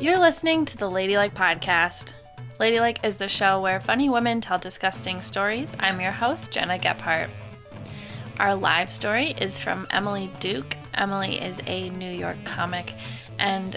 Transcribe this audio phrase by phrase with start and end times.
[0.00, 2.14] You're listening to the Ladylike Podcast.
[2.58, 5.68] Ladylike is the show where funny women tell disgusting stories.
[5.78, 7.28] I'm your host, Gena Gephart.
[8.38, 10.74] Our live story is from Emily Duke.
[10.94, 12.94] Emily is a New York comic,
[13.38, 13.76] and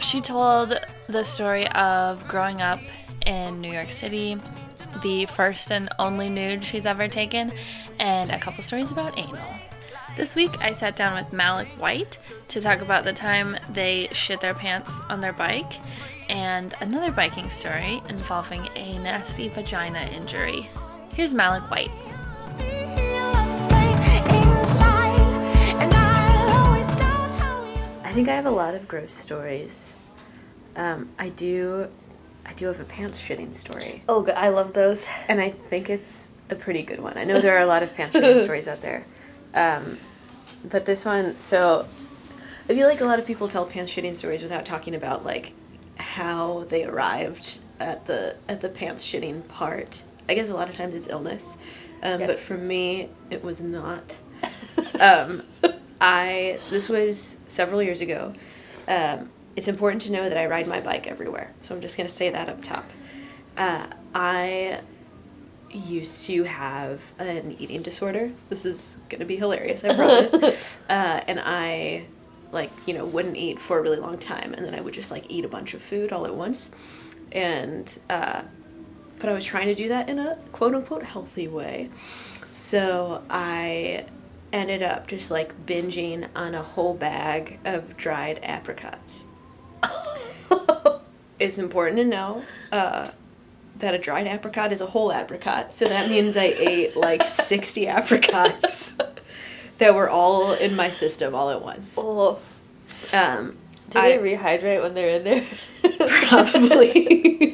[0.00, 2.80] she told the story of growing up
[3.24, 4.38] in New York City,
[5.00, 7.52] the first and only nude she's ever taken,
[8.00, 9.61] and a couple stories about anal.
[10.16, 12.18] This week, I sat down with Malic White
[12.48, 15.72] to talk about the time they shit their pants on their bike
[16.28, 20.68] and another biking story involving a nasty vagina injury.
[21.14, 21.90] Here's Malic White.
[28.04, 29.92] I think I have a lot of gross stories.
[30.76, 31.88] Um, I do,
[32.44, 35.06] I do have a pants shitting story, Oh, I love those.
[35.28, 37.16] and I think it's a pretty good one.
[37.16, 39.04] I know there are a lot of pants shitting stories out there,
[39.54, 39.98] um,
[40.64, 41.38] but this one.
[41.40, 41.86] So,
[42.68, 45.52] I feel like a lot of people tell pants shitting stories without talking about like
[45.96, 50.02] how they arrived at the at the pants shitting part.
[50.28, 51.58] I guess a lot of times it's illness,
[52.02, 54.16] um, but for me it was not.
[55.00, 55.42] um,
[56.00, 58.32] I this was several years ago.
[58.88, 62.08] Um, it's important to know that I ride my bike everywhere, so I'm just gonna
[62.08, 62.88] say that up top.
[63.56, 64.80] Uh, I
[65.72, 68.30] used to have an eating disorder.
[68.48, 70.34] This is gonna be hilarious, I promise.
[70.88, 72.06] uh, and I,
[72.50, 75.10] like, you know, wouldn't eat for a really long time, and then I would just
[75.10, 76.74] like eat a bunch of food all at once,
[77.32, 78.42] and uh,
[79.18, 81.90] but I was trying to do that in a quote unquote healthy way.
[82.54, 84.06] So I
[84.52, 89.26] ended up just like binging on a whole bag of dried apricots.
[91.38, 93.10] it's important to know uh,
[93.82, 95.74] that a dried apricot is a whole apricot.
[95.74, 98.94] So that means I ate like 60 apricots
[99.78, 101.96] that were all in my system all at once.
[101.98, 102.38] Oh,
[103.12, 103.56] Um,
[103.90, 105.44] do I- they rehydrate when they're in there?
[106.28, 107.52] Probably.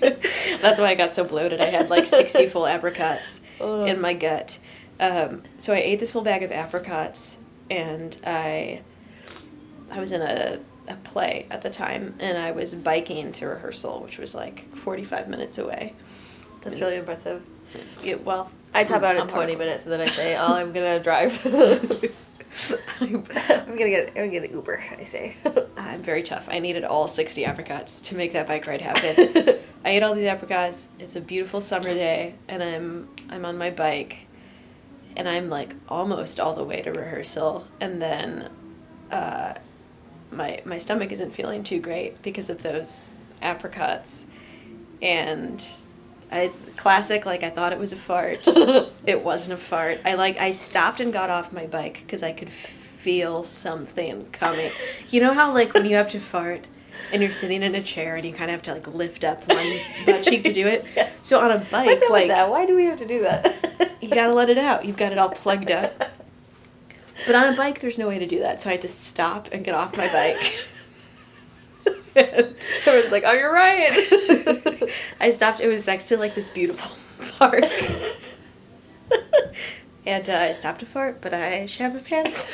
[0.61, 1.61] That's why I got so bloated.
[1.61, 3.89] I had like 60 full apricots Ugh.
[3.89, 4.58] in my gut.
[5.01, 7.39] Um, so I ate this whole bag of apricots
[7.70, 8.83] and I
[9.91, 10.58] I was in a,
[10.89, 15.29] a play at the time and I was biking to rehearsal, which was like 45
[15.29, 15.95] minutes away.
[16.63, 17.42] That's really impressive.
[18.02, 19.58] It, well, I tap out in 20 hardcore.
[19.58, 21.45] minutes and then I say, oh, I'm gonna drive.
[23.01, 25.36] I'm gonna get, I'm gonna get an Uber, I say.
[25.77, 26.48] I'm very tough.
[26.51, 29.58] I needed all 60 apricots to make that bike ride happen.
[29.85, 30.89] I ate all these apricots.
[30.98, 34.27] It's a beautiful summer day, and I'm I'm on my bike,
[35.17, 38.51] and I'm like almost all the way to rehearsal, and then,
[39.11, 39.55] uh,
[40.33, 44.27] my my stomach isn't feeling too great because of those apricots,
[45.01, 45.64] and.
[46.30, 48.40] I classic like I thought it was a fart.
[48.46, 50.00] it wasn't a fart.
[50.05, 54.70] I like I stopped and got off my bike because I could feel something coming.
[55.11, 56.66] You know how like when you have to fart
[57.12, 59.46] and you're sitting in a chair and you kind of have to like lift up
[59.48, 60.84] one butt cheek to do it.
[61.28, 62.48] So on a bike, like that?
[62.48, 63.96] Why do we have to do that?
[64.00, 64.86] you gotta let it out.
[64.86, 66.05] You've got it all plugged up.
[67.27, 68.58] But on a bike, there's no way to do that.
[68.58, 70.66] So I had to stop and get off my bike.
[72.18, 72.55] And-
[72.86, 74.90] Everyone's like, oh, you're right.
[75.20, 75.61] I stopped.
[75.61, 76.96] It was next to like this beautiful
[77.39, 77.64] park.
[80.06, 82.46] and uh, I stopped to fart, but I shat my pants.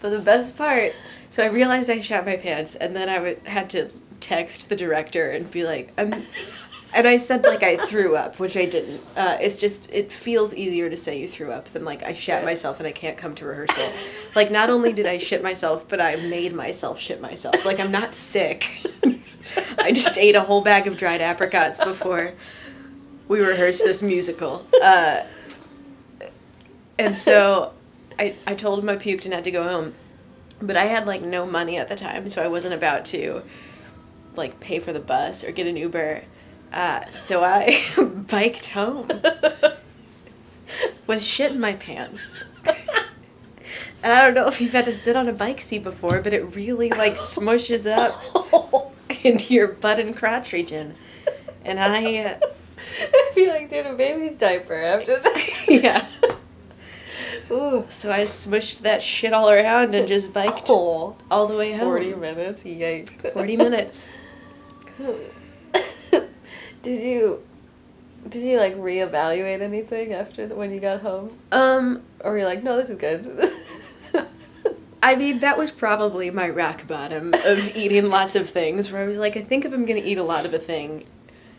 [0.00, 0.92] but the best part,
[1.30, 3.90] so I realized I shat my pants, and then I would, had to
[4.20, 6.26] text the director and be like, I'm.
[6.94, 9.00] And I said like I threw up, which I didn't.
[9.16, 12.44] Uh, it's just it feels easier to say you threw up than like I shat
[12.44, 13.92] myself and I can't come to rehearsal.
[14.34, 17.64] Like not only did I shit myself, but I made myself shit myself.
[17.64, 18.68] Like I'm not sick.
[19.78, 22.32] I just ate a whole bag of dried apricots before
[23.28, 24.64] we rehearsed this musical.
[24.82, 25.24] Uh,
[26.98, 27.72] and so
[28.18, 29.94] I, I told him I puked and had to go home.
[30.62, 33.42] But I had like no money at the time, so I wasn't about to
[34.36, 36.22] like pay for the bus or get an Uber.
[36.74, 37.84] Uh, so I
[38.28, 39.08] biked home
[41.06, 42.42] with shit in my pants.
[44.02, 46.32] And I don't know if you've had to sit on a bike seat before, but
[46.34, 48.92] it really like smushes up
[49.24, 50.96] into your butt and crotch region.
[51.64, 52.38] And I, uh,
[53.02, 55.64] I feel like doing a baby's diaper after that.
[55.68, 56.06] yeah.
[57.50, 57.86] Ooh.
[57.88, 61.88] So I smushed that shit all around and just biked Oh, all the way home.
[61.88, 62.62] 40 minutes?
[62.64, 63.32] Yikes.
[63.32, 64.16] 40 minutes.
[66.84, 67.42] Did you
[68.28, 72.44] did you like reevaluate anything after the, when you got home, Um, or were you
[72.44, 73.52] like, no, this is good?
[75.02, 79.06] I mean, that was probably my rock bottom of eating lots of things, where I
[79.06, 81.04] was like, I think if I'm gonna eat a lot of a thing,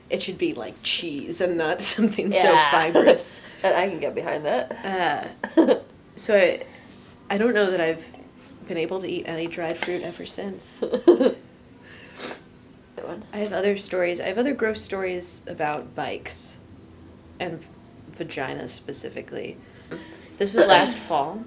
[0.10, 3.42] it should be like cheese and not something so fibrous.
[3.62, 5.36] And I can get behind that.
[5.56, 5.76] Uh,
[6.16, 6.64] so I,
[7.30, 8.04] I don't know that I've
[8.68, 10.84] been able to eat any dried fruit ever since.
[12.96, 13.24] Good one.
[13.34, 14.20] I have other stories.
[14.20, 16.58] I have other gross stories about bikes
[17.40, 17.64] and
[18.18, 19.58] vaginas specifically.
[20.38, 21.44] This was last fall.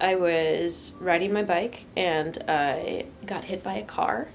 [0.00, 4.28] I was riding my bike and I got hit by a car.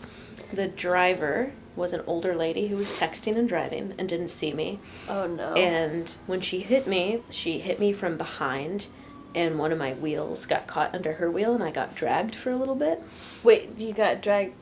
[0.54, 4.80] The driver was an older lady who was texting and driving and didn't see me.
[5.10, 5.54] Oh no.
[5.54, 8.88] And when she hit me, she hit me from behind
[9.36, 12.50] and one of my wheels got caught under her wheel and I got dragged for
[12.50, 13.04] a little bit.
[13.44, 14.54] Wait, you got dragged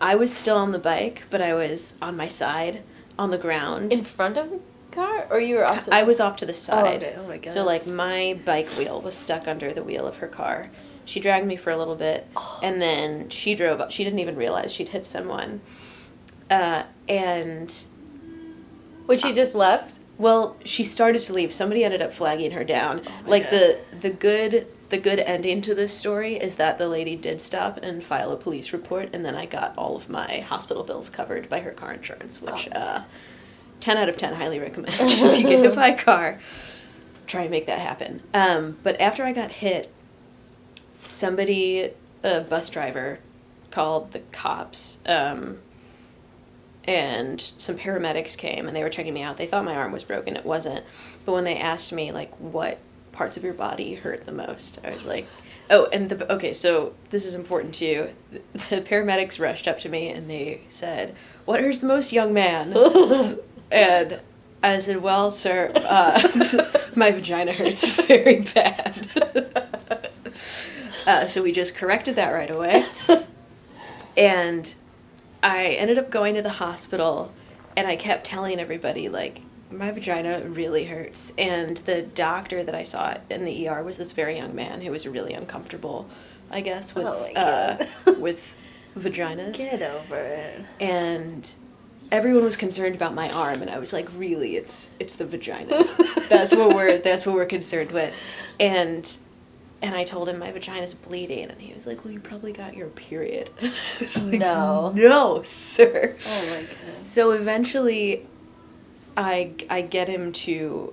[0.00, 2.82] I was still on the bike, but I was on my side
[3.18, 3.92] on the ground.
[3.92, 4.60] in front of the
[4.90, 5.84] car, or you were off?
[5.86, 7.02] To I was off to the side.
[7.02, 7.16] okay.
[7.18, 7.52] Oh my God.
[7.52, 10.70] So like my bike wheel was stuck under the wheel of her car.
[11.04, 12.60] She dragged me for a little bit, Oh.
[12.62, 13.90] and then she drove up.
[13.92, 15.60] She didn't even realize she'd hit someone.
[16.50, 17.72] Uh, and
[19.06, 19.98] When she just left.
[20.18, 21.52] well, she started to leave.
[21.54, 23.02] Somebody ended up flagging her down.
[23.06, 23.52] Oh like God.
[23.52, 27.78] the the good the good ending to this story is that the lady did stop
[27.82, 31.48] and file a police report, and then I got all of my hospital bills covered
[31.48, 33.02] by her car insurance, which Oh, uh,
[33.80, 34.94] ten out of ten highly recommend.
[35.00, 36.40] if you get hit by a car,
[37.26, 38.22] try and make that happen.
[38.32, 39.92] Um, but after I got hit,
[41.02, 41.90] somebody,
[42.22, 43.18] a bus driver,
[43.70, 45.00] called the cops.
[45.06, 45.58] Um,
[46.84, 49.36] and some paramedics came and they were checking me out.
[49.36, 50.36] They thought my arm was broken.
[50.36, 50.84] It wasn't.
[51.24, 52.78] But when they asked me like what
[53.16, 55.26] parts of your body hurt the most, I was like,
[55.70, 58.10] "Oh, and the okay, so this is important too.
[58.52, 61.14] The paramedics rushed up to me and they said,
[61.44, 62.72] "What hurts the most, young man?"
[63.70, 64.20] and
[64.62, 69.08] I said, "Well, sir, uh, my vagina hurts very bad."
[71.06, 72.84] uh, so we just corrected that right away.
[74.16, 74.74] And
[75.42, 77.32] I ended up going to the hospital
[77.76, 81.32] and I kept telling everybody, like, my vagina really hurts.
[81.38, 84.90] And the doctor that I saw in the ER was this very young man who
[84.90, 86.08] was really uncomfortable,
[86.50, 87.86] I guess, with, Oh uh,
[88.18, 88.56] with
[88.96, 89.56] vaginas.
[89.56, 90.64] Get over it.
[90.80, 91.52] And
[92.12, 95.82] everyone was concerned about my arm and I was like, really, it's it's the vagina.
[96.28, 98.14] that's what we're that's what we're concerned with.
[98.60, 99.16] And
[99.82, 102.74] and I told him my vagina's bleeding, and he was like, "Well, you probably got
[102.74, 103.50] your period."
[104.00, 104.90] Like, No.
[104.94, 106.16] no, sir.
[106.26, 107.06] Oh my god.
[107.06, 108.26] So eventually,
[109.16, 110.92] I I get him to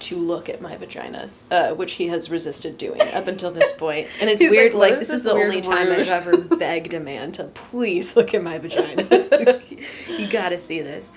[0.00, 4.08] to look at my vagina, uh, which he has resisted doing up until this point.
[4.20, 4.72] And it's He's weird.
[4.72, 7.44] like, Like, is this is the only time rude?" I've ever begged a man to
[7.44, 9.06] please look at my vagina.
[10.08, 11.10] you gotta see this.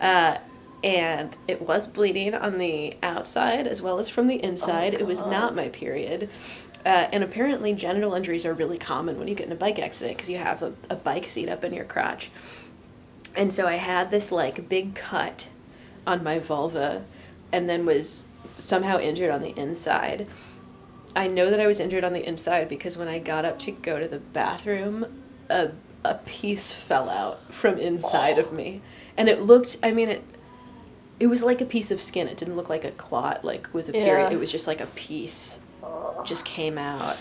[0.00, 0.38] Uh,
[0.84, 4.94] and it was bleeding on the outside as well as from the inside.
[4.94, 6.30] it was not my period.
[6.86, 10.16] Uh, and apparently, genital injuries are really common when you get in a bike accident
[10.16, 12.30] because you have a, a bike seat up in your crotch.
[13.34, 15.48] And so I had this like big cut
[16.08, 17.04] on my vulva
[17.52, 18.28] and then was
[18.58, 20.28] somehow injured on the inside.
[21.14, 23.70] I know that I was injured on the inside because when I got up to
[23.70, 25.70] go to the bathroom, a,
[26.04, 28.82] a piece fell out from inside of me.
[29.16, 30.24] And it looked, I mean, it
[31.20, 32.28] it was like a piece of skin.
[32.28, 34.30] It didn't look like a clot, like with a period.
[34.32, 35.58] It was just like a piece
[36.24, 37.16] just came out.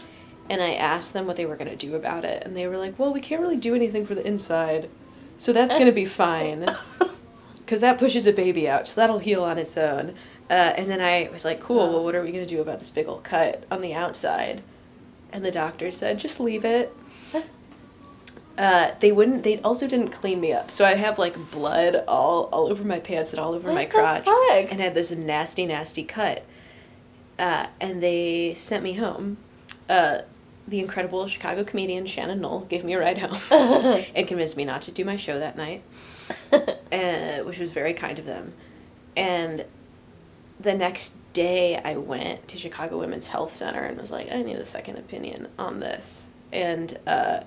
[0.50, 2.44] And I asked them what they were going to do about it.
[2.46, 4.90] And they were like, well, we can't really do anything for the inside.
[5.38, 6.68] So that's going to be fine.
[7.68, 8.88] Because that pushes a baby out.
[8.88, 10.16] So that'll heal on its own.
[10.50, 12.80] Uh, and then I was like, cool, well, what are we going to do about
[12.80, 14.62] this big old cut on the outside?
[15.34, 16.96] And the doctor said, just leave it.
[18.58, 19.44] Uh, they wouldn't.
[19.44, 22.98] They also didn't clean me up, so I have like blood all all over my
[23.00, 24.72] pants and all over What my crotch, fuck?
[24.72, 26.44] and had this nasty, nasty cut.
[27.38, 29.38] Uh, and they sent me home.
[29.88, 30.22] Uh,
[30.68, 33.40] the incredible Chicago comedian Shannon Knoll gave me a ride home
[34.16, 35.84] and convinced me not to do my show that night,
[36.52, 38.54] uh, which was very kind of them.
[39.16, 39.66] And
[40.60, 44.58] the next day, I went to Chicago Women's Health Center and was like, I need
[44.58, 46.30] a second opinion on this.
[46.52, 47.42] And uh,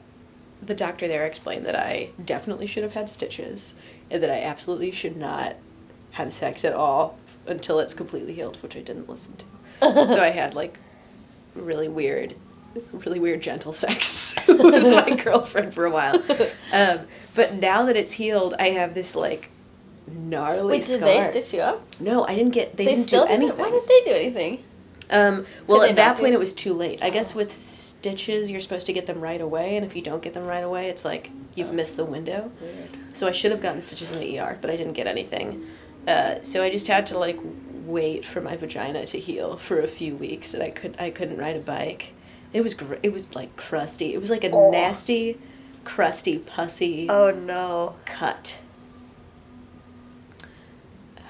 [0.63, 3.75] the doctor there explained that I definitely should have had stitches
[4.11, 5.57] and that I absolutely should not
[6.13, 9.45] have sex at all until it's completely healed, which I didn't listen to.
[10.07, 10.79] so I had like
[11.55, 12.35] really weird,
[12.93, 16.23] really weird gentle sex with my girlfriend for a while.
[16.73, 17.01] Um,
[17.35, 19.51] but now that it's healed, I have this like
[20.07, 21.09] gnarly Wait, did scar.
[21.09, 21.83] they stitch you up?
[22.01, 22.77] No, I didn't get.
[22.77, 23.59] They, didn't still do anything.
[23.59, 24.65] Why did they do anything?
[25.11, 27.01] Um, well, at that point, it was too late.
[27.03, 30.23] I guess with stitches, you're supposed to get them right away, and if you don't
[30.23, 32.51] get them right away, it's like you've missed the window.
[32.61, 32.89] Weird.
[33.13, 35.67] So I should have gotten stitches in the ER, but I didn't get anything.
[36.07, 37.39] Uh, so I just had to like
[37.85, 41.39] wait for my vagina to heal for a few weeks, and I could I couldn't
[41.39, 42.15] ride a bike.
[42.52, 44.12] It was gr- it was like crusty.
[44.14, 44.71] It was like a Oh.
[44.71, 45.38] nasty,
[45.85, 47.97] crusty, pussy Oh no!
[48.04, 48.59] cut.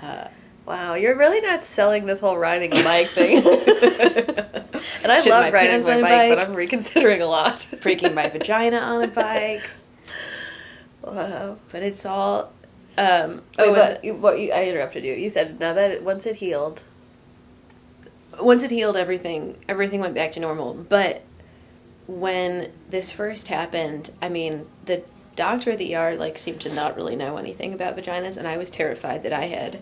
[0.02, 0.28] Uh,
[0.66, 3.38] Wow, you're really not selling this whole riding a bike thing.
[5.02, 6.38] And I love my riding my a bike, but.
[6.38, 7.66] I'm reconsidering a lot.
[7.82, 9.68] breaking my vagina on a bike.
[11.02, 11.56] Wow.
[11.72, 12.52] But it's all.
[12.96, 15.14] Um, Oh, oh, but you, what you, I interrupted you.
[15.14, 16.82] You said now that it, once it healed.
[18.40, 20.74] Once it healed, everything everything went back to normal.
[20.74, 21.22] But
[22.06, 25.02] when this first happened, I mean, the
[25.36, 28.56] doctor at the ER like seemed to not really know anything about vaginas, and I
[28.56, 29.80] was terrified that I had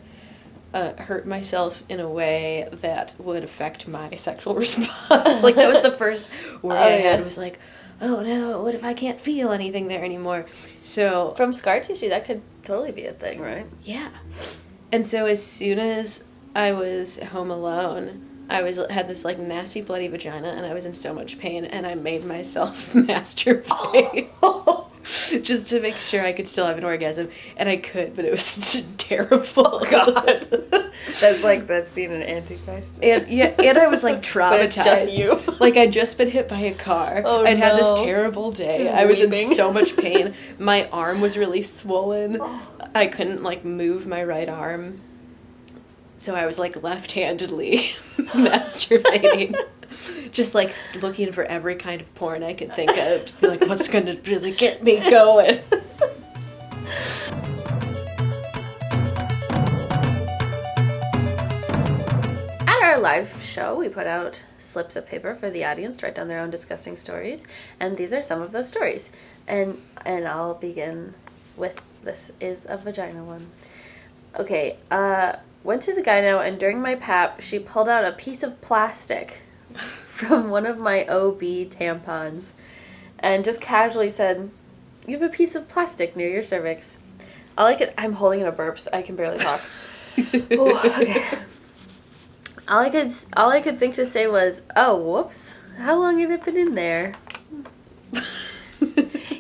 [0.75, 5.43] uh, hurt myself in a way that would affect my sexual response.
[5.43, 6.31] like that was the first
[6.62, 7.11] worry Oh, I yeah.
[7.12, 7.59] had was like,
[8.03, 10.45] oh no, what if I can't feel anything there anymore?
[10.83, 13.67] So From scar tissue, that could totally be a thing, right?
[13.83, 14.11] yeah.
[14.93, 16.23] And so as soon as
[16.55, 20.87] I was home alone, I was had this like nasty bloody vagina and I was
[20.87, 24.28] in so much pain and I made myself masturbate
[25.43, 28.31] just to make sure I could still have an orgasm and I could, but it
[28.31, 29.81] was terrible.
[29.81, 30.47] Oh God,
[31.21, 32.99] that's like that scene in Antichrist.
[33.02, 34.85] And yeah, and I was like traumatized.
[34.85, 35.43] just you.
[35.61, 37.23] like I'd just been hit by a car.
[37.25, 38.85] Oh, I'd had this terrible day.
[38.85, 39.50] Just I was weeping.
[39.50, 40.35] in so much pain.
[40.59, 42.38] My arm was really swollen.
[42.40, 42.61] Oh.
[42.95, 45.00] I couldn't like move my right arm.
[46.21, 47.79] So I was like left-handedly
[48.19, 49.55] masturbating.
[50.33, 53.61] Just like looking for every kind of porn I could think of to be like,
[53.63, 55.61] what's gonna really get me going?
[62.67, 66.17] At our live show, we put out slips of paper for the audience to write
[66.17, 67.45] down their own disgusting stories,
[67.81, 69.11] and these are some of those stories.
[69.47, 71.15] And and I'll begin
[71.57, 73.51] with this is a vagina one.
[74.39, 78.43] Okay, uh, went to the gyno, and during my pap, she pulled out a piece
[78.43, 79.43] of plastic
[79.75, 82.53] from one of my OB tampons,
[83.19, 84.50] and just casually said,
[85.07, 86.99] "You have a piece of plastic near your cervix."
[87.57, 87.93] I like it.
[87.99, 89.61] I'm holding in a burp, so I can barely talk.
[90.53, 91.25] Ooh, okay.
[92.69, 95.57] All I could all I could think to say was, "Oh, whoops!
[95.79, 97.15] How long had it been in there?"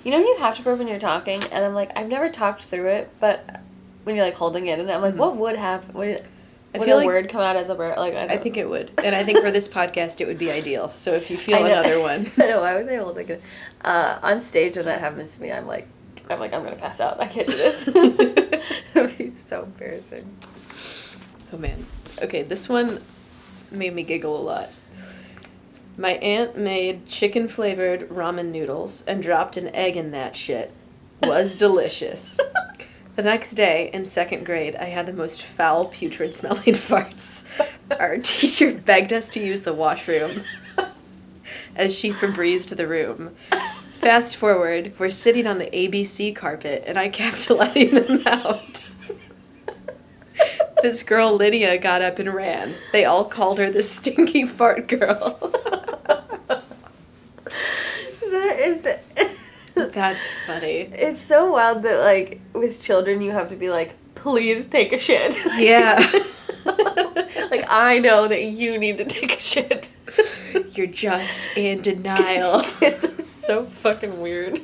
[0.04, 2.62] You know, you have to burp when you're talking, and I'm like, I've never talked
[2.62, 3.60] through it, but
[4.08, 6.76] when you're like holding it, and I'm like, what would have would, Mm-hmm.
[6.76, 7.96] I would feel a like- word come out as a burp?
[7.96, 8.90] Like, I, I think it would.
[9.02, 10.90] And I think for this podcast it would be ideal.
[10.90, 12.30] So if you feel another one.
[12.38, 12.60] I know.
[12.60, 13.42] Why would they hold it?
[13.82, 15.88] Uh, on stage when that happens to me, I'm like,
[16.28, 17.20] I'm like, I'm gonna pass out.
[17.20, 17.88] I can't do this.
[18.94, 20.36] It'd be so embarrassing.
[21.52, 21.86] Oh man.
[22.22, 23.00] Okay, this one
[23.70, 24.68] made me giggle a lot.
[25.96, 30.70] My aunt made chicken flavored ramen noodles and dropped an egg in that shit.
[31.22, 32.38] Was delicious.
[33.18, 37.42] The next day, in second grade, I had the most foul, putrid smelling farts.
[37.98, 40.44] Our teacher begged us to use the washroom
[41.74, 43.34] as she Febrezed the room.
[43.94, 48.86] Fast forward, we're sitting on the ABC carpet, and I kept letting them out.
[50.80, 52.76] This girl Lydia got up and ran.
[52.92, 55.38] They all called her the stinky fart girl.
[58.30, 58.86] That is.
[59.98, 60.82] That's funny.
[60.92, 64.98] It's so wild that like with children you have to be like, please take a
[64.98, 65.36] shit.
[65.58, 65.98] Yeah.
[67.50, 69.90] like I know that you need to take a shit.
[70.70, 72.62] You're just in denial.
[72.80, 74.60] it's so fucking weird.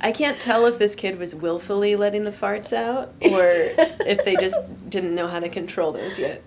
[0.00, 3.48] I can't tell if this kid was willfully letting the farts out or
[4.06, 4.56] if they just
[4.88, 6.44] didn't know how to control those yet.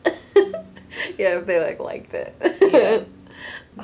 [1.18, 2.34] yeah, if they like liked it.
[2.62, 3.04] Yeah.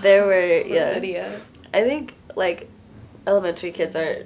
[0.01, 0.93] there were yeah.
[0.93, 1.41] Lydia.
[1.74, 2.69] I think like
[3.28, 4.26] elementary kids are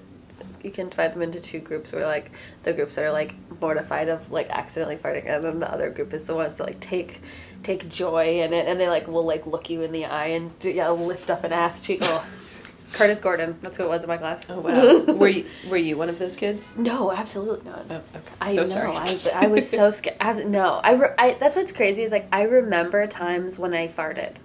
[0.64, 2.32] you can divide them into two groups where like
[2.64, 6.14] the groups that are like mortified of like accidentally farting and then the other group
[6.14, 7.22] is the ones that like take
[7.64, 10.58] take joy in it and they like will like look you in the eye and
[10.60, 12.26] do, yeah lift up an ass cheek oh
[12.94, 15.14] curtis gordon that's who it was in my class Oh wow.
[15.16, 16.78] were you were you one of those kids?
[16.78, 18.04] no absolutely not Oh, okay.
[18.40, 18.66] I so know.
[18.66, 18.92] sorry.
[18.96, 20.18] I, I was so scared.
[20.22, 21.34] I, no, I, re- I.
[21.34, 24.36] That's what's crazy is like I remember times when I farted,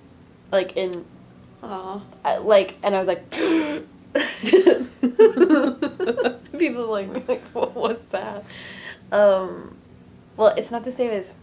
[0.50, 1.04] like in,
[1.62, 2.00] Aw.
[2.24, 3.22] uh, like, and I was like,
[6.58, 8.44] people like me like, what was that?
[9.10, 9.76] Um,
[10.36, 11.34] well, it's not the same as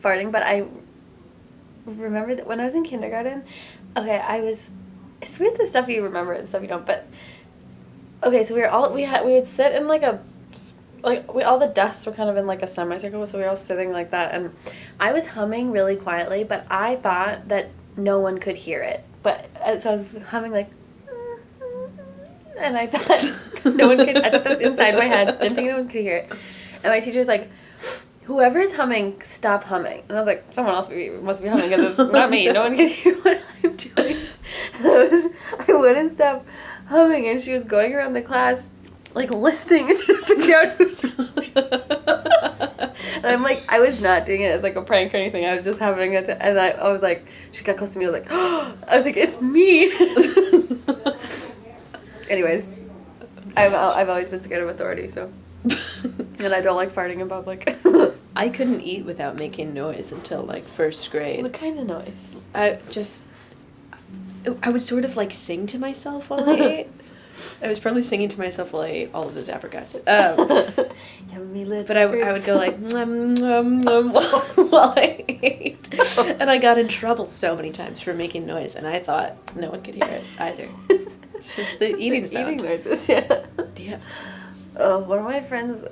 [0.00, 0.66] farting, but I
[1.84, 3.44] remember that when I was in kindergarten.
[3.96, 4.70] Okay, I was.
[5.22, 7.06] It's weird the stuff you remember and stuff you don't, but
[8.22, 8.44] okay.
[8.44, 10.20] So we were all we had we would sit in like a
[11.02, 13.50] like we all the desks were kind of in like a semicircle, so we were
[13.50, 14.54] all sitting like that, and
[15.00, 19.04] I was humming really quietly, but I thought that no one could hear it.
[19.22, 19.48] But
[19.80, 20.70] so I was humming like,
[22.58, 24.16] and I thought no one could.
[24.18, 25.38] I thought that was inside my head.
[25.40, 26.30] Didn't think no one could hear it.
[26.82, 27.50] And my teacher was like,
[28.24, 30.90] "Whoever's humming, stop humming." And I was like, "Someone else
[31.22, 32.50] must be humming because it's not me.
[32.50, 34.16] No one can hear what I'm doing."
[34.74, 35.32] And I was,
[35.68, 36.46] I wouldn't stop
[36.86, 38.68] humming, and she was going around the class
[39.14, 41.14] like listening and to figure out who's and
[43.16, 45.46] And I'm like, I was not doing it as like a prank or anything.
[45.46, 48.04] I was just having it, and I, I was like, she got close to me.
[48.04, 48.76] I was like, oh!
[48.88, 49.90] I was like, it's me.
[52.28, 52.64] Anyways,
[53.56, 55.32] I've I've always been scared of authority, so
[55.64, 57.76] and I don't like farting in public.
[58.36, 61.42] I couldn't eat without making noise until like first grade.
[61.42, 62.12] what kind of noise?
[62.54, 63.28] I just,
[64.62, 66.88] I would sort of like sing to myself while I ate.
[67.62, 69.94] I was probably singing to myself while I ate all of those apricots.
[70.06, 70.68] Um,
[71.32, 75.88] Yummy little but I, I would go like "Mwah, mwah, mwah," while, while I ate,
[76.40, 79.70] and I got in trouble so many times for making noise, and I thought no
[79.70, 80.68] one could hear it either.
[81.36, 82.54] It's just the eating sound.
[82.54, 83.44] Eating noises, yeah.
[83.76, 83.98] Yeah.
[84.76, 85.84] Oh, one of my friends,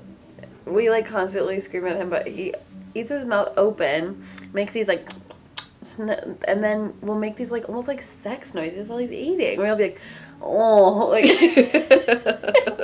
[0.66, 2.54] we like constantly scream at him, but he
[2.94, 5.08] eats with his mouth open, makes these like,
[5.98, 9.58] and then we'll make these like almost like sex noises while he's eating.
[9.58, 10.00] We'll be like,
[10.40, 11.24] oh, like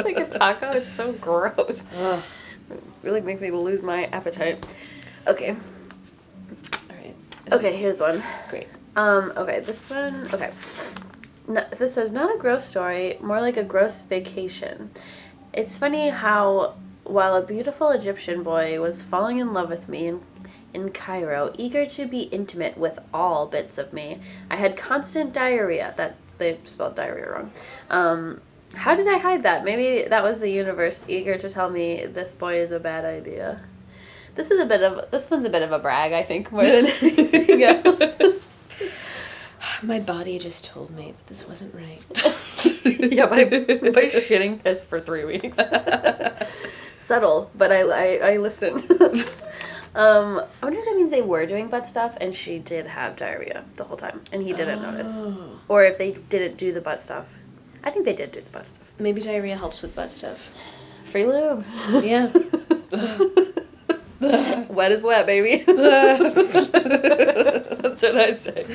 [0.05, 0.73] like a taco.
[0.73, 1.83] It's so gross.
[1.97, 2.23] Ugh.
[2.71, 4.65] It really makes me lose my appetite.
[5.27, 7.15] Okay, All right.
[7.53, 7.77] okay.
[7.77, 8.23] Here's one.
[8.49, 8.69] Great.
[8.97, 10.51] Um, okay, this one, okay.
[11.51, 14.91] No, this says not a gross story, more like a gross vacation.
[15.53, 20.21] It's funny how, while a beautiful Egyptian boy was falling in love with me in,
[20.73, 25.93] in Cairo, eager to be intimate with all bits of me, I had constant diarrhea.
[25.97, 27.51] That they spelled diarrhea wrong.
[27.91, 28.41] Um,
[28.75, 29.65] how did I hide that?
[29.65, 33.61] Maybe that was the universe eager to tell me this boy is a bad idea.
[34.37, 36.65] This is a bit of this one's a bit of a brag, I think, more
[36.65, 38.01] than anything else.
[39.83, 42.03] My body just told me that this wasn't right.
[42.85, 45.57] yeah, by, by shitting piss for three weeks.
[46.99, 48.75] Subtle, but I, I, I listen.
[49.95, 53.17] um, I wonder if that means they were doing butt stuff and she did have
[53.17, 55.13] diarrhea the whole time and he didn't notice.
[55.15, 55.61] Oh.
[55.69, 57.35] Or if they didn't do the butt stuff.
[57.83, 58.93] I think they did do the butt stuff.
[58.99, 60.55] Maybe diarrhea helps with butt stuff.
[61.07, 61.65] Free lube.
[62.03, 62.31] Yeah.
[64.69, 65.65] wet is wet, baby.
[65.65, 66.73] That's
[68.03, 68.67] what I say.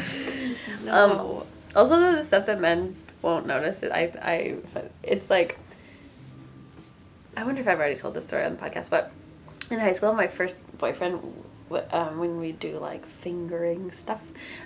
[0.86, 1.46] No.
[1.75, 4.56] Also, the stuff that men won't notice, it, I, I,
[5.04, 5.58] it's like,
[7.36, 9.12] I wonder if I've already told this story on the podcast, but
[9.69, 11.19] in high school, my first boyfriend,
[11.91, 14.21] um, when we do like fingering stuff,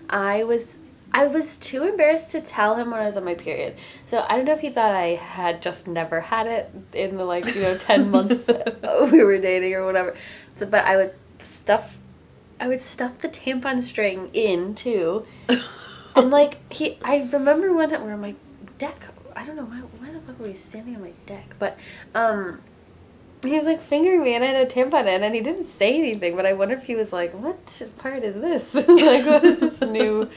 [0.10, 0.78] I was,
[1.12, 3.76] I was too embarrassed to tell him when I was on my period.
[4.06, 7.26] So I don't know if he thought I had just never had it in the
[7.26, 8.46] like you know ten months
[9.12, 10.16] we were dating or whatever.
[10.56, 11.96] So, but I would stuff,
[12.60, 15.26] I would stuff the tampon string in too
[16.16, 18.36] and like he i remember one time we were on my
[18.78, 19.04] deck.
[19.36, 21.56] I don't know why, why the fuck were we standing on my deck?
[21.60, 21.78] But
[22.16, 22.62] um
[23.44, 25.98] he was like fingering me and i had a tampon in and he didn't say
[25.98, 28.74] anything but i wonder if he was like what part is this?
[28.88, 30.30] Like what is this new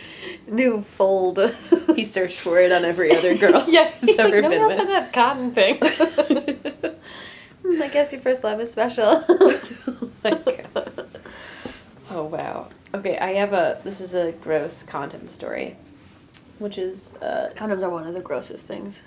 [0.46, 1.38] new fold?
[1.96, 3.64] He searched for it on every other girl.
[3.68, 5.78] Yeah he's like, ever no been one else had that cotton thing.
[7.82, 9.24] I guess your first love is special.
[9.28, 10.91] Oh my god.
[12.14, 12.68] Oh wow.
[12.94, 13.80] Okay, I have a.
[13.82, 15.76] This is a gross condom story,
[16.58, 19.02] which is uh condoms are one of the grossest things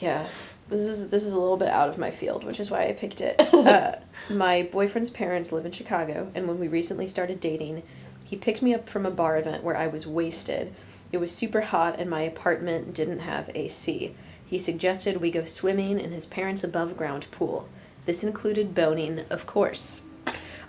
[0.00, 0.26] yeah.
[0.68, 2.92] This is this is a little bit out of my field, which is why I
[2.92, 3.40] picked it.
[3.60, 3.98] Uh,
[4.30, 7.82] my boyfriend's parents live in Chicago, and when we recently started dating,
[8.24, 10.74] he picked me up from a bar event where I was wasted.
[11.12, 14.14] It was super hot, and my apartment didn't have AC.
[14.46, 17.68] He suggested we go swimming in his parents' above ground pool.
[18.06, 20.04] This included boning, of course.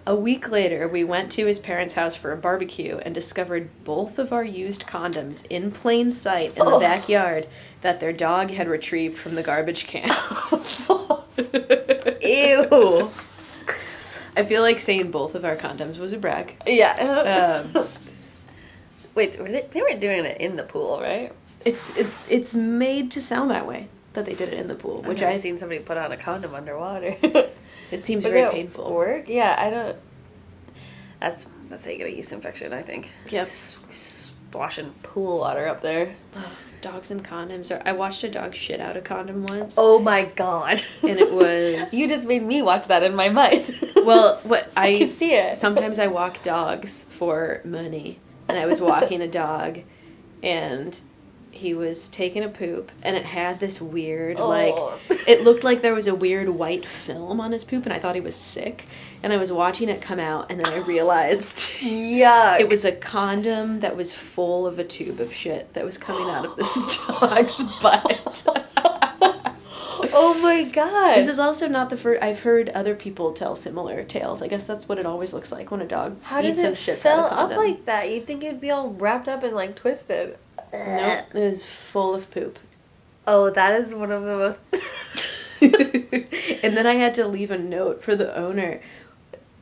[0.08, 4.18] A week later, we went to his parents' house for a barbecue and discovered both
[4.18, 6.80] of our used condoms in plain sight in the Oh.
[6.80, 7.48] backyard
[7.82, 10.10] that their dog had retrieved from the garbage can.
[12.22, 13.12] ew
[14.36, 16.56] I feel like saying both of our condoms was a brag.
[16.66, 17.88] yeah Um,
[19.16, 21.32] Wait, were they, they weren't doing it in the pool, right?
[21.64, 24.98] it's it, it's made to sound that way that they did it in the pool,
[25.02, 27.16] which Which I've seen somebody put on a condom underwater.
[27.92, 28.94] It seems Would very painful.
[28.94, 29.28] Work?
[29.28, 29.98] Yeah, I don't.
[31.20, 32.74] That's that's how you get a yeast infection.
[32.74, 33.12] I think.
[33.30, 33.48] Yep.
[33.48, 36.16] Splashing pool water up there.
[36.82, 37.70] Dogs and condoms.
[37.70, 39.76] Or I watched a dog shit out a condom once.
[39.78, 40.82] Oh my god!
[41.04, 43.74] And it was- you just made me watch that in my mind.
[44.02, 45.56] Well, what I, I can see it.
[45.58, 49.82] Sometimes I walk dogs for money, and I was walking a dog,
[50.42, 51.00] and
[51.52, 54.48] he was taking a poop, and it had this weird Oh.
[54.48, 58.00] like it looked like there was a weird white film on his poop, and I
[58.00, 58.86] thought he was sick,
[59.22, 61.58] and I was watching it come out, and then I realized.
[61.82, 62.60] Yuck!
[62.60, 66.30] It was a condom that was full of a tube of shit that was coming
[66.30, 66.74] out of this
[67.20, 68.48] dog's butt.
[70.14, 71.16] Oh my god!
[71.18, 72.22] This is also not the first.
[72.22, 74.42] I've heard other people tell similar tales.
[74.42, 76.74] I guess that's what it always looks like when a dog How eats does and
[76.74, 78.10] it shits fill out up like that?
[78.12, 80.38] You'd think it'd be all wrapped up and like twisted.
[80.74, 82.58] Nope, it is full of poop.
[83.28, 84.62] Oh, that is one of the most.
[86.64, 88.82] and then I had to leave a note for the owner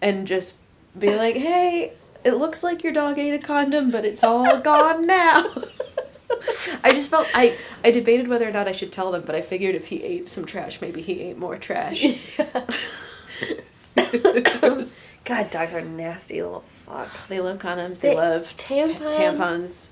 [0.02, 0.58] and just
[0.98, 1.94] be like, "Hey,
[2.24, 5.46] it looks like your dog ate a condom, but it's all gone now."
[6.84, 9.42] I just felt I I debated whether or not I should tell them, but I
[9.42, 12.04] figured if he ate some trash, maybe he ate more trash.
[12.38, 12.66] Yeah.
[15.26, 17.28] God, dogs are nasty little fucks.
[17.28, 18.00] they love condoms.
[18.00, 19.16] They, They- love tampons.
[19.16, 19.90] tampons.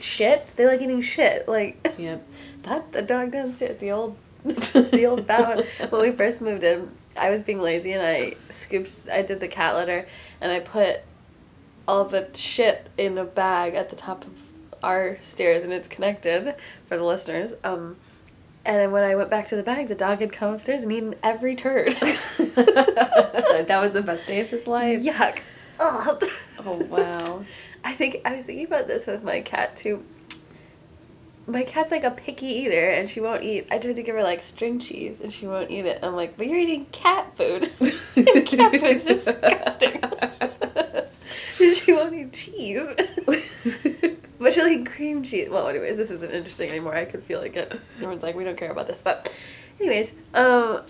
[0.00, 0.48] Shit.
[0.56, 1.48] They like eating shit.
[1.48, 2.26] Like Yep.
[2.62, 2.92] that.
[2.92, 3.78] The dog downstairs.
[3.78, 5.64] The old, the old bound.
[5.90, 9.08] When we first moved in, I was being lazy and I scooped.
[9.10, 10.06] I did the cat litter
[10.40, 11.00] and I put
[11.88, 14.32] all the shit in a bag at the top of
[14.82, 16.54] our stairs and it's connected
[16.86, 17.54] for the listeners.
[17.64, 17.96] Um,
[18.64, 21.14] and when I went back to the bag, the dog had come upstairs and eaten
[21.22, 21.92] every turd.
[22.00, 25.00] that was the best day of his life.
[25.02, 25.38] Yuck.
[25.78, 26.24] Ugh.
[26.64, 27.44] Oh wow.
[27.86, 30.04] I think I was thinking about this with my cat too.
[31.46, 33.68] My cat's like a picky eater and she won't eat.
[33.70, 36.00] I tried to give her like string cheese and she won't eat it.
[36.02, 37.70] I'm like, but you're eating cat food.
[38.16, 40.02] and cat food's disgusting.
[41.76, 42.88] she won't eat cheese.
[44.40, 45.48] but she'll eat cream cheese.
[45.48, 46.96] Well, anyways, this isn't interesting anymore.
[46.96, 47.72] I could feel like it.
[47.98, 49.00] Everyone's like, we don't care about this.
[49.00, 49.32] But,
[49.78, 50.82] anyways, um,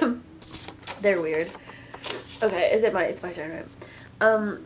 [1.02, 1.50] they're weird.
[2.42, 3.04] Okay, is it my?
[3.04, 3.66] It's my turn, right?
[4.22, 4.64] Um,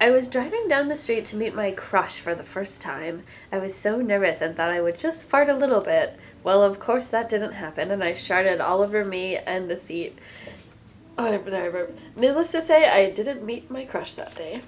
[0.00, 3.22] I was driving down the street to meet my crush for the first time.
[3.52, 6.18] I was so nervous and thought I would just fart a little bit.
[6.42, 10.18] Well, of course that didn't happen, and I sharted all over me and the seat.
[11.16, 11.90] Oh, I remember.
[12.16, 14.60] Needless to say, I didn't meet my crush that day.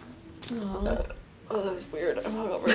[0.54, 1.02] Aw.
[1.50, 2.18] Oh, that was weird.
[2.18, 2.68] I'm hungover.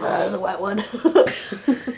[0.00, 0.84] Oh, that was a wet one.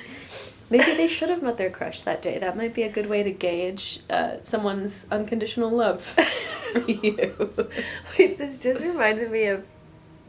[0.70, 2.38] Maybe they should have met their crush that day.
[2.38, 6.16] That might be a good way to gauge uh, someone's unconditional love
[6.74, 7.68] for you.
[8.18, 9.64] Wait, this just reminded me of.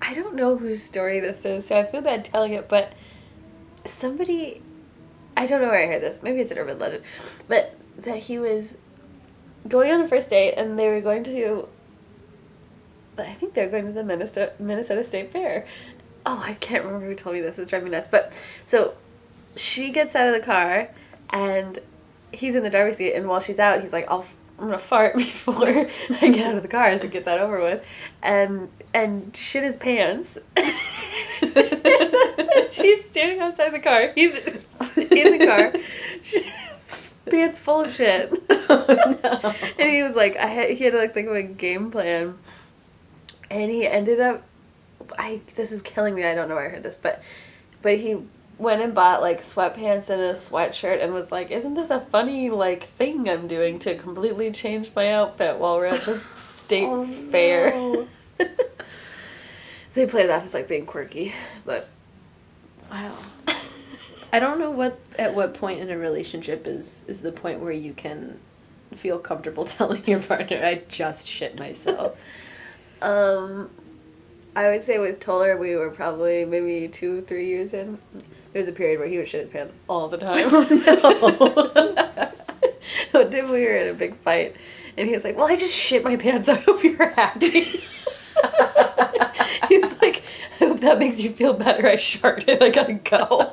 [0.01, 2.93] I don't know whose story this is, so I feel bad telling it, but
[3.85, 4.61] somebody.
[5.37, 6.23] I don't know where I heard this.
[6.23, 7.03] Maybe it's an urban legend.
[7.47, 8.77] But that he was
[9.67, 11.67] going on a first date and they were going to.
[13.17, 15.65] I think they were going to the Minnesota, Minnesota State Fair.
[16.25, 17.57] Oh, I can't remember who told me this.
[17.57, 18.09] It's driving me nuts.
[18.09, 18.33] But
[18.65, 18.95] so
[19.55, 20.89] she gets out of the car
[21.29, 21.79] and
[22.31, 24.25] he's in the driver's seat and while she's out he's like I'll
[24.57, 27.85] I'm gonna fart before I get out of the car to get that over with.
[28.21, 30.37] And and shit his pants.
[32.71, 34.11] She's standing outside the car.
[34.15, 35.73] He's in the car.
[37.29, 38.31] Pants full of shit.
[38.69, 38.85] Oh,
[39.23, 39.53] no.
[39.79, 42.37] and he was like I had, he had to like think of a game plan.
[43.49, 44.43] And he ended up
[45.17, 47.21] I this is killing me I don't know where I heard this but
[47.81, 48.23] but he
[48.57, 52.49] went and bought like sweatpants and a sweatshirt and was like isn't this a funny
[52.49, 57.05] like thing I'm doing to completely change my outfit while we're at the state Oh,
[57.05, 58.07] fair no.
[58.39, 61.33] so he played it off as like being quirky
[61.65, 61.89] but
[62.91, 63.13] Wow.
[64.31, 67.71] I don't know what at what point in a relationship is is the point where
[67.71, 68.39] you can
[68.95, 72.17] feel comfortable telling your partner I just shit myself.
[73.01, 73.69] Um,
[74.55, 77.97] I would say with Toller, we were probably maybe two, three years in.
[78.55, 80.49] There was a period where he would shit his pants all the time.
[83.11, 84.55] One time we were in a big fight,
[84.95, 86.47] and he was like, "Well, I just shit my pants.
[86.55, 87.49] I hope you're happy."
[89.67, 90.23] He's like,
[90.61, 91.85] "I hope that makes you feel better.
[91.85, 92.63] I sharted.
[92.63, 93.51] I gotta go."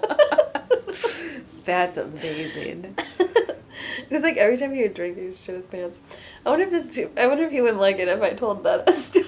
[1.64, 2.94] That's amazing.
[3.18, 5.98] it was like every time he would drink, he would shit his pants.
[6.46, 6.94] I wonder if this.
[6.94, 9.26] Too, I wonder if he wouldn't like it if I told that story.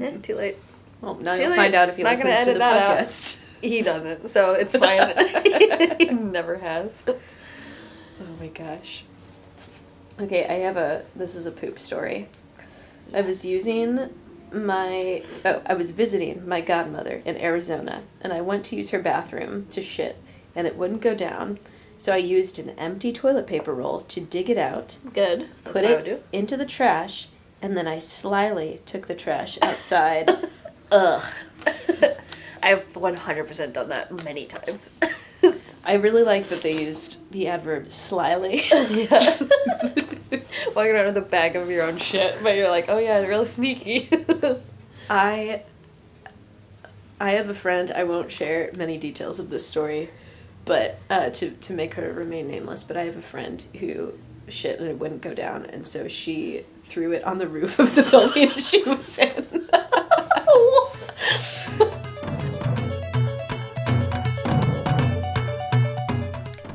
[0.00, 0.56] eh, too late.
[1.02, 1.56] Well, now Too you'll late.
[1.56, 3.42] find out if he Not gonna listens to the podcast.
[3.60, 5.14] He doesn't, so it's fine.
[5.98, 6.96] he never has.
[7.08, 7.16] Oh
[8.38, 9.04] my gosh.
[10.20, 11.04] Okay, I have a.
[11.14, 12.28] This is a poop story.
[13.12, 14.10] I was using
[14.52, 15.22] my.
[15.44, 19.66] Oh, I was visiting my godmother in Arizona, and I went to use her bathroom
[19.70, 20.16] to shit,
[20.54, 21.58] and it wouldn't go down.
[21.98, 25.48] So I used an empty toilet paper roll to dig it out, Good.
[25.64, 26.38] That's put what I would it do.
[26.38, 27.28] into the trash,
[27.62, 30.30] and then I slyly took the trash outside.
[30.90, 31.24] Ugh.
[32.66, 34.90] I've 100% done that many times.
[35.84, 38.64] I really like that they used the adverb slyly.
[38.72, 39.38] yeah.
[40.74, 43.46] Walking around with a bag of your own shit, but you're like, oh yeah, real
[43.46, 44.10] sneaky.
[45.08, 45.62] I
[47.20, 47.92] I have a friend.
[47.92, 50.10] I won't share many details of this story,
[50.64, 52.82] but uh, to to make her remain nameless.
[52.82, 54.14] But I have a friend who
[54.48, 57.94] shit and it wouldn't go down, and so she threw it on the roof of
[57.94, 59.68] the building she was in.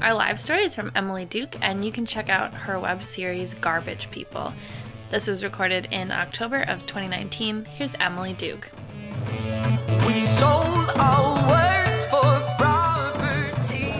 [0.01, 3.53] Our live story is from Emily Duke, and you can check out her web series
[3.53, 4.51] Garbage People.
[5.11, 7.65] This was recorded in October of 2019.
[7.65, 8.67] Here's Emily Duke.
[10.07, 12.23] We sold our words for
[12.57, 13.93] property.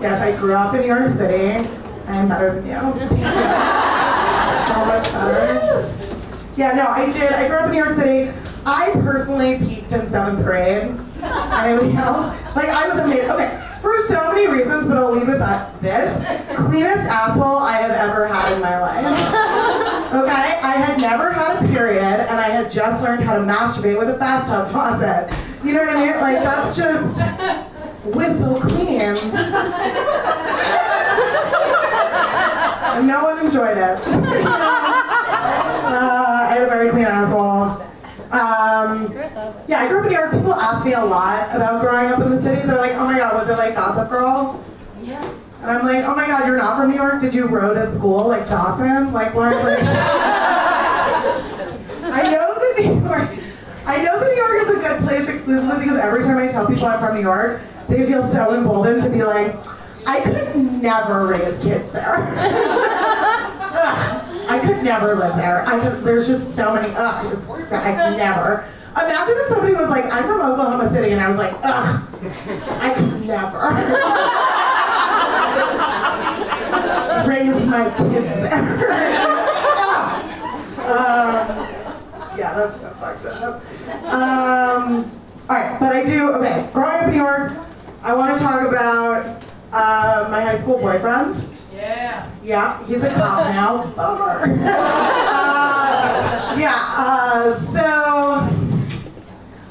[0.00, 1.68] Yes, I grew up in New York City.
[2.06, 3.08] I am better than you.
[3.08, 3.08] so
[4.72, 5.92] so much better.
[6.56, 7.32] Yeah, no, I did.
[7.32, 8.30] I grew up in New York City.
[8.64, 10.96] I personally peaked in seventh grade.
[11.24, 12.54] Anybody else?
[12.54, 13.30] Like, I was amazing.
[13.30, 15.78] Okay, for so many reasons, but I'll lead with that.
[15.82, 16.08] This
[16.58, 19.04] cleanest asshole I have ever had in my life.
[20.14, 23.98] Okay, I had never had a period, and I had just learned how to masturbate
[23.98, 25.30] with a bathtub faucet.
[25.62, 26.16] You know what I mean?
[26.20, 27.20] Like, that's just
[28.06, 29.14] whistle clean.
[33.06, 33.98] No one enjoyed it.
[35.84, 37.83] Uh, I had a very clean asshole.
[38.34, 39.12] Um,
[39.68, 40.32] yeah, I grew up in New York.
[40.32, 42.66] People ask me a lot about growing up in the city.
[42.66, 44.60] They're like, oh my god, was it like Gossip Girl?
[45.02, 45.22] Yeah.
[45.62, 47.20] And I'm like, oh my god, you're not from New York?
[47.20, 49.12] Did you row to school like Dawson?
[49.12, 49.54] Like what?
[49.62, 49.78] Like,
[52.02, 53.30] I know that New York.
[53.86, 56.66] I know that New York is a good place exclusively because every time I tell
[56.66, 59.54] people I'm from New York, they feel so emboldened to be like,
[60.06, 62.16] I could never raise kids there.
[64.84, 65.64] Never live there.
[65.66, 66.04] I could.
[66.04, 66.92] There's just so many.
[66.94, 68.68] Ugh, it's, I never.
[68.92, 72.06] Imagine if somebody was like, I'm from Oklahoma City, and I was like, ugh,
[72.80, 73.58] I could never
[77.28, 79.40] raise my kids there.
[80.84, 81.48] Um,
[82.36, 83.62] yeah, that's so fucked up.
[84.12, 85.10] Um,
[85.48, 86.30] all right, but I do.
[86.34, 87.52] Okay, growing up in New York,
[88.02, 89.42] I want to talk about
[89.72, 91.34] uh, my high school boyfriend.
[92.14, 92.30] Yeah.
[92.42, 93.86] Yeah, he's a cop now.
[93.92, 94.42] Bummer.
[94.64, 97.84] uh, yeah, uh, so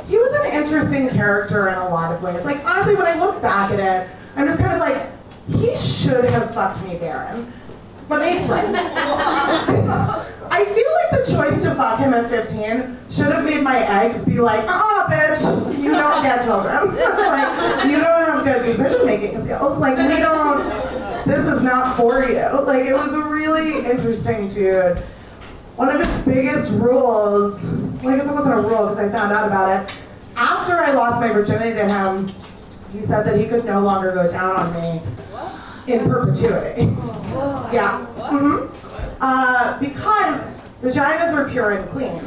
[0.08, 2.44] he was an interesting character in a lot of ways.
[2.44, 5.10] Like, honestly, when I look back at it, I'm just kind of like,
[5.48, 7.52] he should have fucked me, barren.
[8.10, 8.76] Let me explain.
[10.54, 14.26] I feel like the choice to fuck him at 15 should have made my eggs
[14.26, 16.76] be like, ah, bitch, you don't get children.
[16.96, 19.78] like, you don't have good decision making skills.
[19.80, 20.62] Like, we don't,
[21.26, 22.40] this is not for you.
[22.66, 24.98] Like, it was a really interesting dude.
[25.76, 27.64] One of his biggest rules,
[28.02, 29.96] well, I guess it wasn't a rule because I found out about it.
[30.36, 32.28] After I lost my virginity to him,
[32.92, 35.02] he said that he could no longer go down on me
[35.94, 36.96] in perpetuity.
[37.74, 38.06] Yeah.
[38.06, 38.68] hmm
[39.20, 40.48] Uh, because
[40.84, 42.22] vaginas are pure and clean.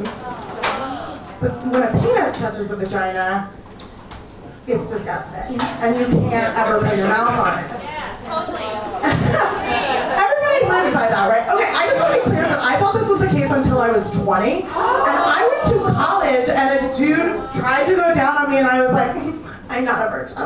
[1.41, 3.49] But when a penis touches a vagina,
[4.67, 5.61] it's disgusting.
[5.83, 7.71] And you can't ever put your mouth on it.
[8.29, 8.76] Everybody
[10.83, 11.47] lives by that, right?
[11.55, 13.79] Okay, I just want to be clear that I thought this was the case until
[13.79, 14.63] I was 20.
[14.63, 18.67] And I went to college and a dude tried to go down on me and
[18.67, 19.17] I was like,
[19.69, 20.37] I'm not a virgin.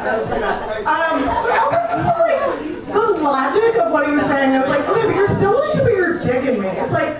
[0.00, 0.86] That was pretty bad.
[0.86, 4.68] Um, but also just the, like, the logic of what he was saying, I was
[4.70, 6.68] like, okay, but you're still willing to put your dick in me.
[6.68, 7.16] It's like,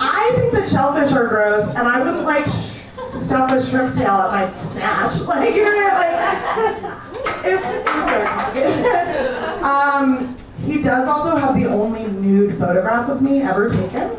[0.00, 4.08] I think that shellfish are gross, and I wouldn't like sh- stuff a shrimp tail
[4.24, 5.12] at my snatch.
[5.28, 6.90] Like, you know, like,
[9.64, 14.10] um, he does also have the only nude photograph of me ever taken.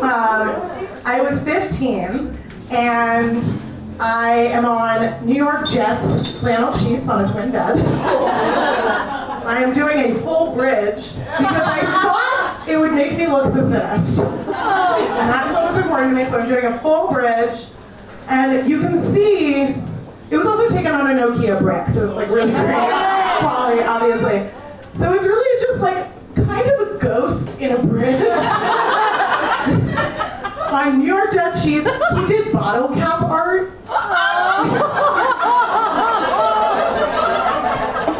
[0.00, 0.54] Um,
[1.04, 2.36] I was 15,
[2.70, 3.42] and
[4.00, 7.78] I am on New York Jets flannel sheets on a twin bed.
[9.48, 13.62] I am doing a full bridge because I thought it would make me look the
[13.62, 14.20] thinnest.
[14.20, 17.72] And that's what was important to me, so I'm doing a full bridge.
[18.28, 19.74] And you can see,
[20.30, 22.74] it was also taken on a Nokia brick, so it's like really great
[23.38, 24.46] quality, obviously.
[24.98, 28.22] So it's really just like kind of a ghost in a bridge.
[30.70, 33.72] on New York Jet sheets, he did bottle cap art.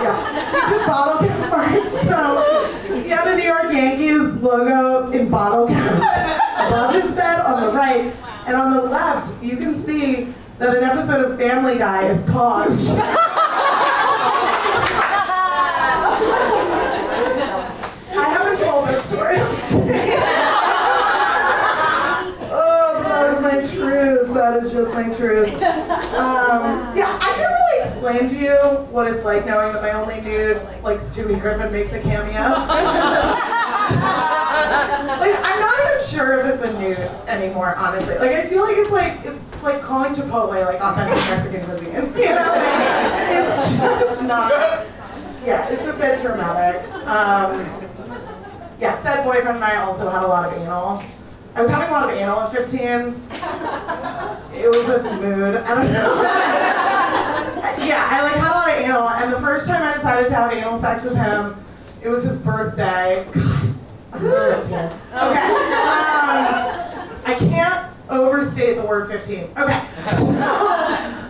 [0.03, 1.92] yeah, he did bottle cap art.
[1.92, 7.61] So he had a New York Yankees logo in bottle caps above his bed on
[7.64, 8.12] the right,
[8.47, 12.99] and on the left you can see that an episode of Family Guy is paused.
[18.11, 19.85] I haven't told that story on stage.
[22.51, 24.35] oh, that is my truth.
[24.35, 25.55] That is just my truth.
[25.55, 28.57] Um, yeah, I can't really explain to you
[28.90, 32.33] what it's like knowing that my only dude, like Stewie Griffin, makes a cameo.
[35.18, 38.19] like, I'm not even sure if it's a nude anymore, honestly.
[38.19, 41.89] Like, I feel like it's like it's like calling Chipotle like authentic Mexican cuisine.
[42.19, 44.51] You know, like, it's just not.
[45.45, 46.83] Yeah, it's a bit dramatic.
[47.07, 47.65] Um,
[48.81, 51.03] yeah, said boyfriend and I also had a lot of anal.
[51.55, 52.91] I was having a lot of anal at 15.
[54.61, 55.57] It was a mood.
[55.57, 56.23] I don't know.
[57.87, 60.35] yeah, I like had a lot of anal, and the first time I decided to
[60.35, 61.57] have anal sex with him,
[62.03, 63.25] it was his birthday.
[63.33, 63.58] God, I was 15.
[65.12, 65.49] Okay.
[65.99, 66.49] Um,
[67.25, 69.38] I can't overstate the word 15.
[69.57, 69.85] Okay.
[70.16, 70.29] So,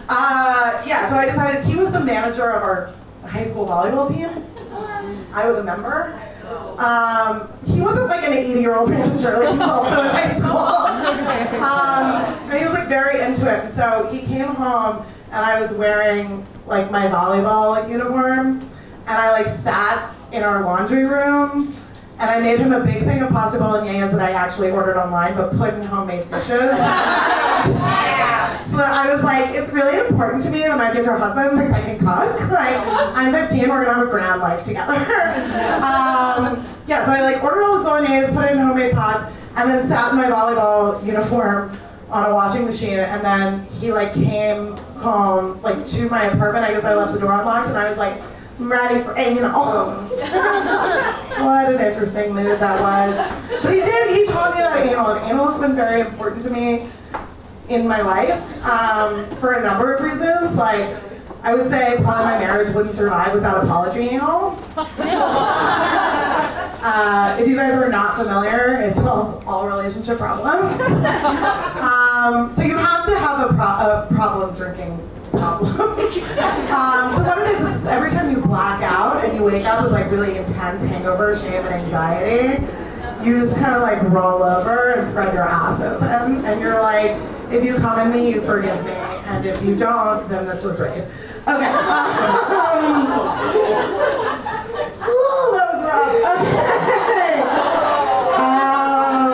[0.08, 4.44] uh, yeah, so I decided he was the manager of our high school volleyball team.
[5.32, 6.18] I was a member.
[6.78, 10.28] Um, he wasn't like an 80 year old manager, like he was also in high
[10.28, 10.56] school.
[11.62, 13.64] Um, and he was like very into it.
[13.64, 19.30] And so he came home and I was wearing like my volleyball uniform and I
[19.32, 21.74] like sat in our laundry room
[22.20, 25.37] and I made him a big thing of pasta bolognese that I actually ordered online
[25.37, 26.61] but put in homemade dishes.
[28.70, 31.81] So I was like, it's really important to me when my future husband thinks I
[31.83, 32.38] can cook.
[32.59, 32.76] Like,
[33.16, 34.94] I'm 15, we're gonna have a grand life together.
[34.94, 39.68] um, yeah, so I like ordered all this bolognese, put it in homemade pots, and
[39.68, 41.76] then sat in my volleyball uniform
[42.11, 42.98] on a washing machine.
[42.98, 46.64] And then he like came home like to my apartment.
[46.64, 48.20] I guess I left the door unlocked, and I was like,
[48.58, 49.52] I'm ready for anal.
[51.44, 53.62] what an interesting mood that was.
[53.62, 54.16] But he did.
[54.16, 56.88] He taught me about anal, and anal has been very important to me
[57.68, 60.56] in my life um, for a number of reasons.
[60.56, 60.88] Like,
[61.42, 64.58] I would say probably my marriage wouldn't survive without apology anal.
[66.80, 70.80] Uh, if you guys are not familiar, it solves all relationship problems.
[70.80, 74.96] um, so you have to have a, pro- a problem drinking
[75.32, 75.88] problem.
[76.08, 79.82] Um, so what it is is every time you black out and you wake up
[79.82, 82.64] with like really intense hangover, shame, and anxiety,
[83.22, 87.10] you just kind of like roll over and spread your ass open, and you're like,
[87.52, 90.80] if you come in me, you forgive me, and if you don't, then this was
[90.80, 90.92] rape.
[90.94, 91.04] Okay.
[91.46, 91.52] Um,
[95.04, 96.40] Ooh, that was rough.
[96.40, 97.44] Okay.
[98.38, 99.30] Um,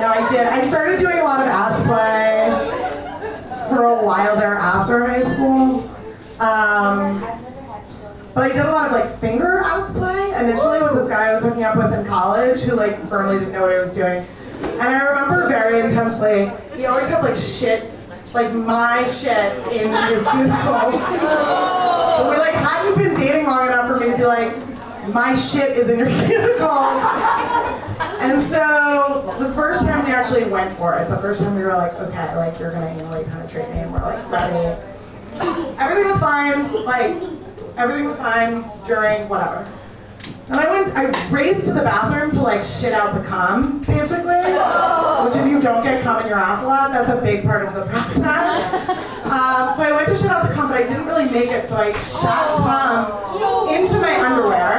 [0.00, 0.46] no, I did.
[0.46, 2.37] I started doing a lot of ass play
[3.78, 5.88] for a while there after high school.
[6.40, 7.20] Um,
[8.34, 11.34] but I did a lot of like finger ass play initially with this guy I
[11.34, 14.26] was hooking up with in college who like firmly didn't know what he was doing.
[14.62, 17.88] And I remember very intensely, he always had like shit,
[18.34, 20.98] like my shit in his cuticles.
[21.20, 24.56] But we like hadn't been dating long enough for me to be like,
[25.14, 27.37] my shit is in your cuticles.
[28.20, 31.68] And so the first time we actually went for it, the first time we were
[31.68, 34.80] like, okay, like you're gonna anally penetrate me, and we're like ready.
[35.78, 37.16] Everything was fine, like
[37.76, 39.70] everything was fine during whatever.
[40.48, 44.40] And I went, I raced to the bathroom to like shit out the cum, basically.
[45.24, 47.66] Which if you don't get cum in your ass a lot, that's a big part
[47.68, 48.88] of the process.
[49.28, 51.68] Um, so I went to shit out the cum, but I didn't really make it,
[51.68, 54.77] so I shot cum into my underwear.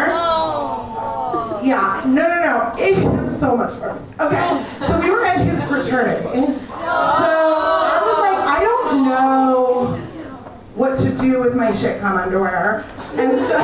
[3.40, 4.12] So much worse.
[4.20, 6.30] Okay, so we were at his fraternity.
[6.30, 9.96] So I was like, I don't know
[10.76, 12.86] what to do with my shit cum underwear.
[13.14, 13.56] And so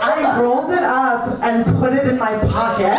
[0.00, 2.96] I rolled it up and put it in my pocket.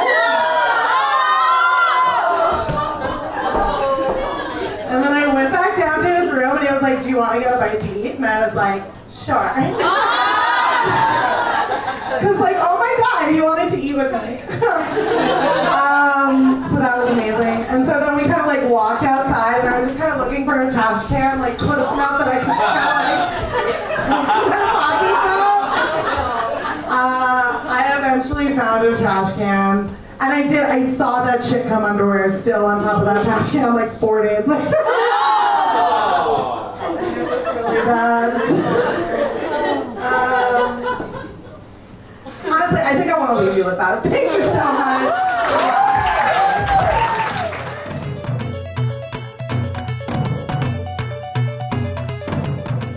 [4.89, 7.17] And then I went back down to his room and he was like, Do you
[7.17, 8.15] want to get a bite to eat?
[8.15, 9.56] And I was like, Sure.
[12.19, 14.41] Because, like, oh my god, he wanted to eat with me.
[15.00, 17.66] um, so that was amazing.
[17.70, 20.20] And so then we kind of like walked outside and I was just kind of
[20.20, 23.32] looking for a trash can, like close enough that I could just kind of like
[24.50, 25.62] my pockets out.
[26.92, 29.96] Uh, I eventually found a trash can.
[30.22, 33.52] And I did, I saw that shit come underwear still on top of that trash
[33.54, 34.66] can like four days later.
[36.80, 38.36] It was really bad.
[40.00, 41.10] Um,
[43.30, 44.04] honestly, I think I want to leave you with that.
[44.04, 45.30] Thank you so much.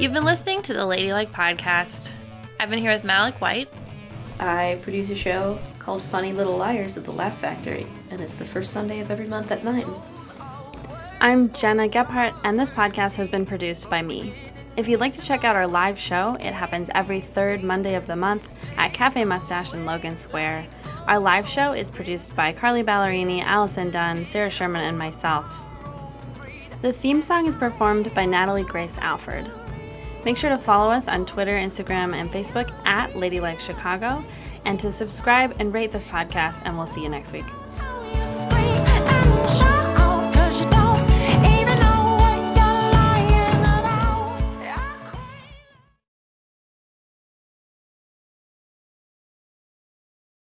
[0.00, 2.10] You've been listening to the Ladylike Podcast.
[2.58, 3.68] I've been here with Malic White,
[4.42, 8.44] I produce a show called Funny Little Liars at the Laugh Factory, and it's the
[8.44, 9.84] first Sunday of every month at 9.
[11.20, 14.34] I'm Gena Gephart, and this podcast has been produced by me.
[14.74, 18.06] If you'd like to check out our live show, it happens every third Monday of
[18.06, 20.66] the month at Cafe Mustache in Logan Square.
[21.06, 25.60] Our live show is produced by Carly Ballerini, Allison Dunn, Sarah Sherman, and myself.
[26.80, 29.50] The theme song is performed by Natalie Grace Alford.
[30.24, 34.24] Make sure to follow us on Twitter, Instagram, and Facebook at Ladylike Chicago,
[34.64, 37.44] and to subscribe and rate this podcast, and we'll see you next week.